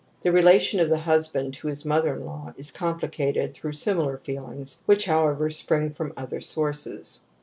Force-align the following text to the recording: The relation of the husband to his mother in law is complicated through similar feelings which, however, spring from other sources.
The 0.23 0.31
relation 0.31 0.79
of 0.79 0.89
the 0.89 0.97
husband 0.97 1.53
to 1.53 1.67
his 1.67 1.85
mother 1.85 2.15
in 2.15 2.25
law 2.25 2.55
is 2.57 2.71
complicated 2.71 3.53
through 3.53 3.73
similar 3.73 4.17
feelings 4.17 4.81
which, 4.87 5.05
however, 5.05 5.47
spring 5.51 5.93
from 5.93 6.11
other 6.17 6.39
sources. 6.39 7.21